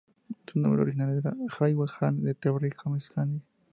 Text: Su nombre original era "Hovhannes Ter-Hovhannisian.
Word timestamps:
Su 0.47 0.59
nombre 0.59 0.81
original 0.81 1.15
era 1.15 1.35
"Hovhannes 1.47 2.37
Ter-Hovhannisian. 2.39 3.43